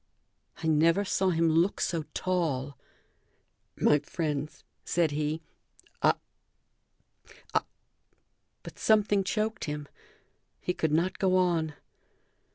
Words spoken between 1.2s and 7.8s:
him look so tall. "My friends," said he, "I I"